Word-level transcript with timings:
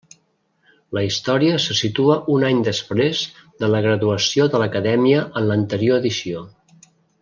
La 0.97 1.03
història 1.07 1.59
se 1.65 1.77
situa 1.81 2.15
un 2.37 2.47
any 2.49 2.63
després 2.69 3.23
de 3.63 3.71
la 3.75 3.85
graduació 3.89 4.51
de 4.55 4.65
l'acadèmia 4.65 5.23
en 5.43 5.51
l'anterior 5.53 6.05
edició. 6.05 6.47